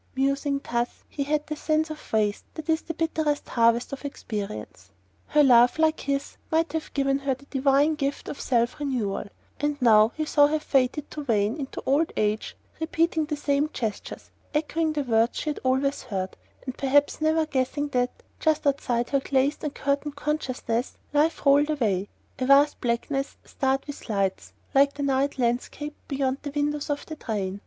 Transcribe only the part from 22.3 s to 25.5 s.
a vast blackness starred with lights, like the night